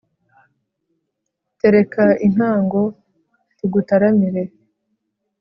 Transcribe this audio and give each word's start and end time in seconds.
tereka 1.59 2.03
intango 2.27 2.81
tugutaramire 3.57 4.43